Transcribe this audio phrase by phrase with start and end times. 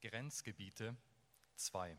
[0.00, 0.96] Grenzgebiete
[1.56, 1.94] 2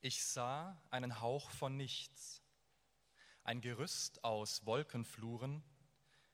[0.00, 2.42] Ich sah einen Hauch von nichts,
[3.44, 5.62] ein Gerüst aus Wolkenfluren,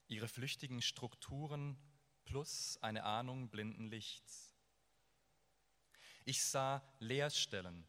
[0.09, 1.77] ihre flüchtigen Strukturen
[2.25, 4.55] plus eine Ahnung blinden Lichts.
[6.25, 7.87] Ich sah Leerstellen.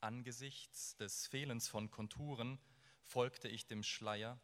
[0.00, 2.58] Angesichts des Fehlens von Konturen
[3.02, 4.40] folgte ich dem Schleier,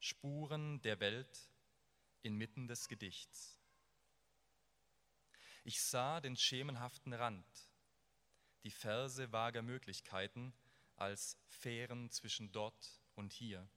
[0.00, 1.48] Spuren der Welt
[2.22, 3.59] inmitten des Gedichts.
[5.62, 7.70] Ich sah den schemenhaften Rand,
[8.64, 10.54] die Verse vager Möglichkeiten
[10.96, 13.68] als Fähren zwischen dort und hier.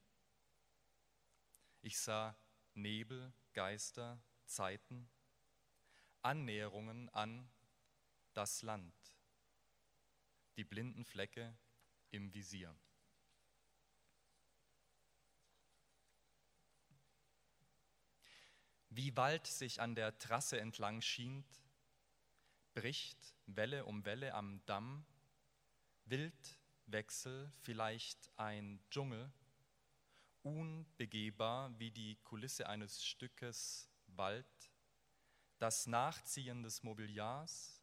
[1.82, 2.38] Ich sah
[2.74, 5.10] Nebel, Geister, Zeiten,
[6.22, 7.50] Annäherungen an
[8.34, 8.96] das Land,
[10.56, 11.58] die blinden Flecke
[12.12, 12.74] im Visier.
[18.90, 21.63] Wie Wald sich an der Trasse entlang schient,
[22.74, 25.06] bricht Welle um Welle am Damm,
[26.06, 29.32] Wildwechsel vielleicht ein Dschungel,
[30.42, 34.72] unbegehbar wie die Kulisse eines Stückes Wald,
[35.60, 37.82] das Nachziehen des Mobiliars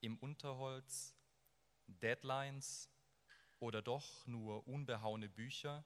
[0.00, 1.14] im Unterholz,
[1.86, 2.88] Deadlines
[3.58, 5.84] oder doch nur unbehauene Bücher,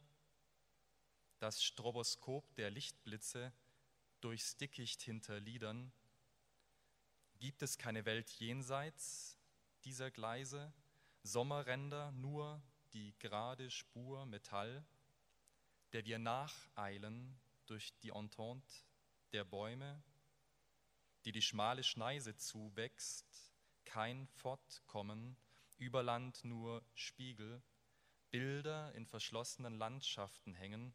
[1.41, 3.53] das Stroboskop der Lichtblitze
[4.21, 5.93] durchs Dickicht hinter Liedern?
[7.45, 9.39] Gibt es keine Welt jenseits
[9.85, 10.73] dieser Gleise,
[11.25, 12.63] Sommerränder, nur
[12.95, 14.83] die gerade Spur Metall,
[15.93, 18.73] der wir nacheilen durch die Entente
[19.35, 20.03] der Bäume,
[21.27, 23.27] die die schmale Schneise zuwächst,
[23.85, 25.37] kein Fortkommen,
[25.77, 27.63] über Land nur Spiegel,
[28.31, 30.95] Bilder in verschlossenen Landschaften hängen,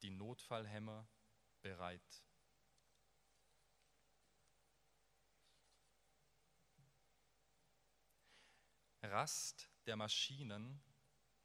[0.00, 1.06] die Notfallhämmer
[1.60, 2.24] bereit.
[9.02, 10.80] Rast der Maschinen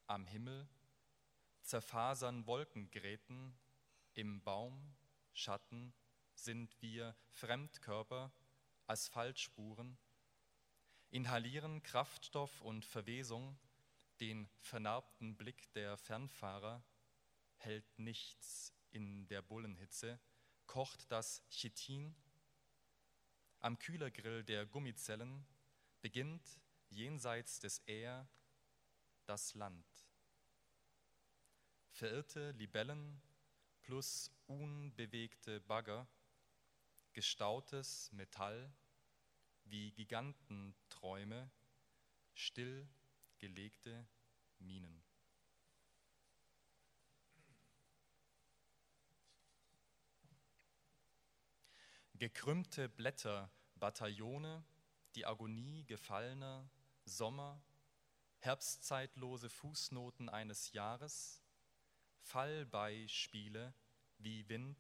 [0.06, 0.70] am Himmel,
[1.64, 3.58] zerfasern Wolkengräten,
[4.14, 4.96] im Baum,
[5.34, 5.94] Schatten
[6.34, 8.32] sind wir Fremdkörper,
[8.86, 9.98] Asphaltspuren,
[11.10, 13.60] inhalieren Kraftstoff und Verwesung,
[14.20, 16.84] den vernarbten Blick der Fernfahrer,
[17.58, 20.20] hält nichts in der Bullenhitze,
[20.68, 22.16] kocht das Chitin,
[23.60, 25.46] am Kühlergrill der Gummizellen
[26.02, 28.28] beginnt jenseits des Er
[29.26, 29.86] das Land.
[31.92, 33.22] Verirrte Libellen
[33.82, 36.08] plus unbewegte Bagger,
[37.14, 38.72] gestautes Metall
[39.66, 41.50] wie Gigantenträume,
[42.34, 42.88] still
[43.40, 44.08] gelegte
[44.60, 45.04] Minen.
[52.14, 54.64] Gekrümmte Blätter, Bataillone,
[55.18, 56.70] die Agonie gefallener
[57.04, 57.60] Sommer,
[58.38, 61.42] herbstzeitlose Fußnoten eines Jahres,
[62.20, 63.74] Fallbeispiele
[64.20, 64.78] wie Wind,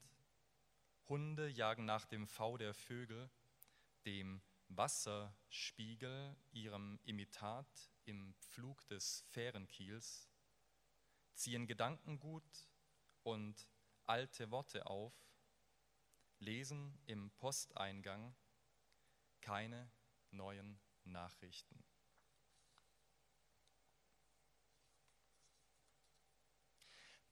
[1.09, 3.31] Hunde jagen nach dem V der Vögel,
[4.05, 10.29] dem Wasserspiegel, ihrem Imitat im Pflug des Fährenkiels,
[11.33, 12.69] ziehen Gedankengut
[13.23, 13.67] und
[14.05, 15.15] alte Worte auf,
[16.37, 18.35] lesen im Posteingang
[19.41, 19.89] keine
[20.31, 21.83] neuen Nachrichten.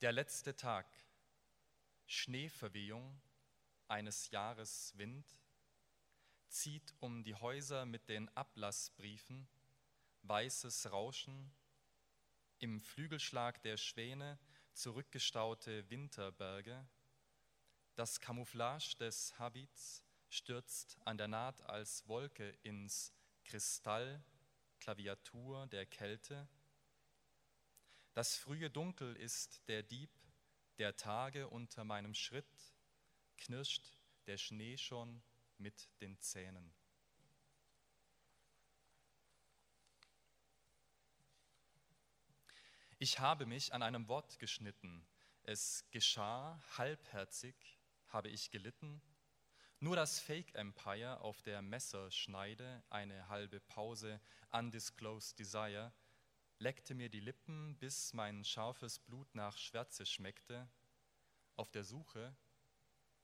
[0.01, 0.85] Der letzte Tag,
[2.05, 3.22] Schneeverwehung
[3.88, 5.25] eines Jahres Wind,
[6.47, 9.47] zieht um die Häuser mit den Ablassbriefen,
[10.23, 11.51] weißes Rauschen,
[12.59, 14.39] im Flügelschlag der Schwäne
[14.73, 16.88] zurückgestaute Winterberge,
[17.95, 20.04] das Camouflage des Habits
[20.35, 23.13] stürzt an der Naht als Wolke ins
[23.44, 24.23] Kristall,
[24.79, 26.47] Klaviatur der Kälte,
[28.16, 30.09] das frühe Dunkel ist der Dieb
[30.78, 32.73] der Tage unter meinem Schritt,
[33.38, 35.22] knirscht der Schnee schon
[35.58, 36.73] mit den Zähnen.
[42.99, 45.05] Ich habe mich an einem Wort geschnitten.
[45.43, 47.55] Es geschah halbherzig,
[48.08, 49.02] habe ich gelitten.
[49.79, 55.93] Nur das Fake Empire auf der Messerschneide, eine halbe Pause, undisclosed desire,
[56.59, 60.67] leckte mir die Lippen, bis mein scharfes Blut nach Schwärze schmeckte,
[61.55, 62.35] auf der Suche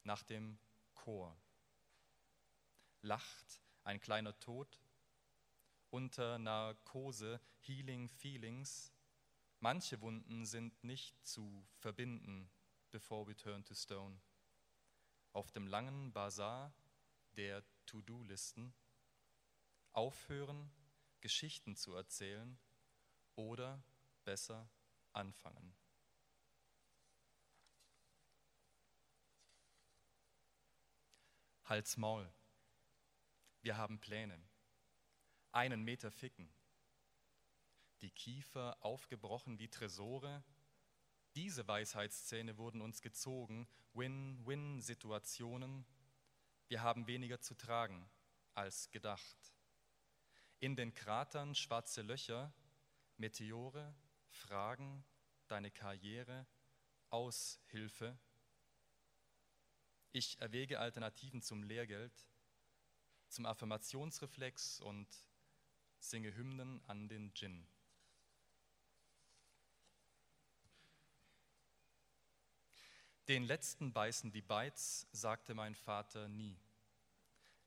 [0.04, 0.60] nach dem
[0.94, 1.36] Chor.
[3.02, 4.80] Lacht ein kleiner Tod
[5.90, 8.92] unter Narkose, Healing Feelings.
[9.60, 12.50] Manche Wunden sind nicht zu verbinden,
[12.92, 14.20] before we turn to stone.
[15.34, 16.74] Auf dem langen Bazar
[17.38, 18.74] der To-Do-Listen,
[19.94, 20.72] aufhören,
[21.22, 22.60] Geschichten zu erzählen
[23.36, 23.84] oder
[24.24, 24.70] besser
[25.14, 25.76] anfangen.
[31.66, 32.30] Hals Maul.
[33.62, 34.38] Wir haben Pläne.
[35.54, 36.52] Einen Meter ficken.
[38.02, 40.44] Die Kiefer aufgebrochen wie Tresore.
[41.36, 43.68] Diese Weisheitszähne wurden uns gezogen.
[43.94, 45.86] Win-Win-Situationen.
[46.68, 48.10] Wir haben weniger zu tragen
[48.54, 49.38] als gedacht.
[50.60, 52.54] In den Kratern schwarze Löcher,
[53.18, 53.96] Meteore,
[54.30, 55.06] Fragen,
[55.48, 56.46] deine Karriere,
[57.10, 58.18] Aushilfe.
[60.12, 62.14] Ich erwäge Alternativen zum Lehrgeld,
[63.30, 65.08] zum Affirmationsreflex und
[66.00, 67.68] singe Hymnen an den Djinn.
[73.32, 76.60] Den letzten beißen die Beiz, sagte mein Vater nie.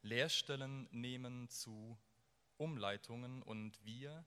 [0.02, 1.96] Leerstellen nehmen zu
[2.58, 4.26] Umleitungen und wir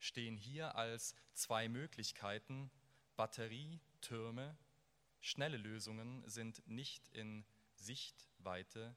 [0.00, 2.70] stehen hier als zwei Möglichkeiten,
[3.16, 4.54] Batterietürme,
[5.22, 7.46] schnelle Lösungen sind nicht in
[7.76, 8.94] Sichtweite,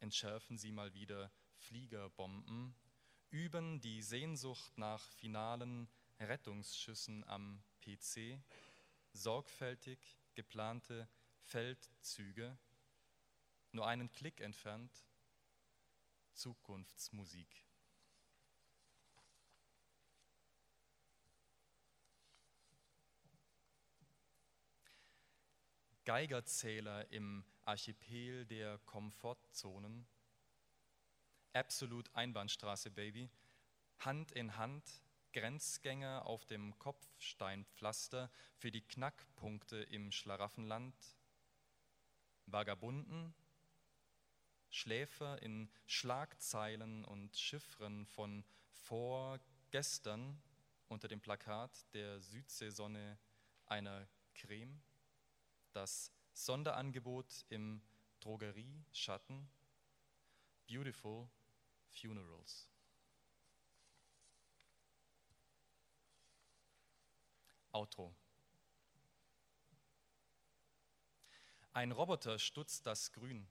[0.00, 2.74] entschärfen Sie mal wieder Fliegerbomben,
[3.30, 8.42] üben die Sehnsucht nach finalen Rettungsschüssen am PC,
[9.12, 11.08] sorgfältig geplante
[11.40, 12.56] Feldzüge,
[13.72, 15.04] nur einen Klick entfernt,
[16.32, 17.66] Zukunftsmusik.
[26.04, 30.06] Geigerzähler im Archipel der Komfortzonen.
[31.52, 33.28] Absolut Einbahnstraße, Baby.
[33.98, 35.02] Hand in Hand,
[35.32, 40.94] Grenzgänger auf dem Kopfsteinpflaster für die Knackpunkte im Schlaraffenland.
[42.46, 43.34] Vagabunden,
[44.70, 50.40] Schläfer in Schlagzeilen und Chiffren von vorgestern
[50.88, 53.18] unter dem Plakat der Südseesonne
[53.66, 54.80] einer Creme
[55.72, 57.80] das Sonderangebot im
[58.20, 59.48] Drogerieschatten
[60.66, 61.28] Beautiful
[61.90, 62.68] Funerals.
[67.72, 68.14] Outro.
[71.72, 73.48] Ein Roboter stutzt das Grün.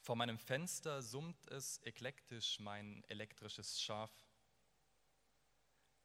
[0.00, 4.10] Vor meinem Fenster summt es eklektisch mein elektrisches Schaf.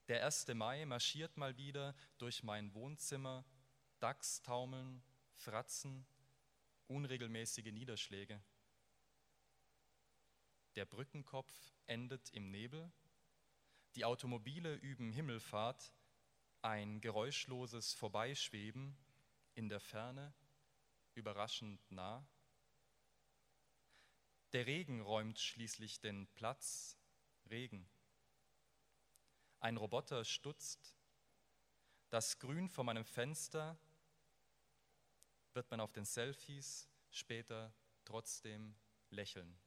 [0.08, 0.48] Der 1.
[0.50, 3.46] Mai marschiert mal wieder durch mein Wohnzimmer
[4.00, 6.06] Dachstaumeln, Fratzen,
[6.88, 8.42] unregelmäßige Niederschläge.
[10.76, 11.54] Der Brückenkopf
[11.88, 12.92] endet im Nebel,
[13.96, 15.94] die Automobile üben Himmelfahrt,
[16.62, 18.98] ein geräuschloses Vorbeischweben
[19.56, 20.34] in der Ferne,
[21.16, 22.28] überraschend nah.
[24.54, 26.98] Der Regen räumt schließlich den Platz,
[27.50, 27.90] Regen.
[29.60, 30.96] Ein Roboter stutzt,
[32.10, 33.78] das Grün vor meinem Fenster
[35.54, 37.74] wird man auf den Selfies später
[38.06, 38.76] trotzdem
[39.10, 39.60] lächeln.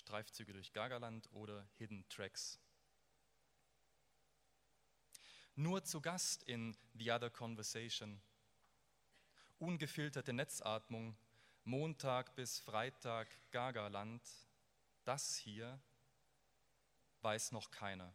[0.00, 2.58] Streifzüge durch Gagaland oder Hidden Tracks.
[5.54, 8.20] Nur zu Gast in The Other Conversation.
[9.58, 11.16] Ungefilterte Netzatmung,
[11.64, 14.22] Montag bis Freitag Gagaland.
[15.04, 15.78] Das hier
[17.20, 18.14] weiß noch keiner.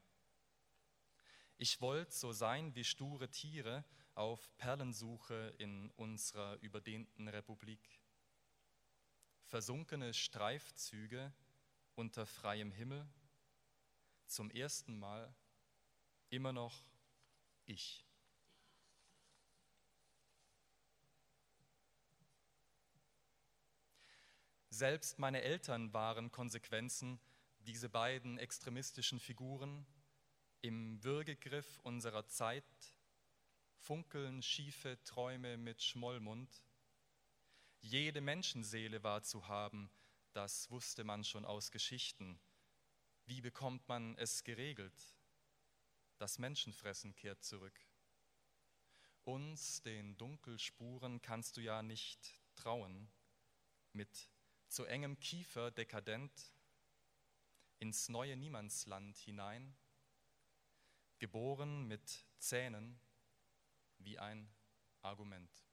[1.57, 8.01] Ich wollte so sein wie sture Tiere auf Perlensuche in unserer überdehnten Republik.
[9.43, 11.31] Versunkene Streifzüge
[11.95, 13.07] unter freiem Himmel,
[14.27, 15.33] zum ersten Mal
[16.29, 16.83] immer noch
[17.65, 18.05] ich.
[24.69, 27.19] Selbst meine Eltern waren Konsequenzen,
[27.59, 29.85] diese beiden extremistischen Figuren
[30.61, 32.65] im Würgegriff unserer Zeit
[33.77, 36.49] funkeln schiefe Träume mit Schmollmund.
[37.79, 39.89] Jede Menschenseele war zu haben,
[40.35, 42.37] das wusste man schon aus Geschichten.
[43.25, 44.93] Wie bekommt man es geregelt?
[46.17, 47.79] Das Menschenfressen kehrt zurück.
[49.23, 53.09] Uns, den Dunkelspuren, kannst du ja nicht trauen.
[53.93, 54.29] Mit
[54.67, 56.53] zu engem Kiefer dekadent
[57.79, 59.73] ins neue Niemandsland hinein
[61.17, 62.99] geboren mit Zähnen
[63.99, 64.53] wie ein
[65.01, 65.65] Argument.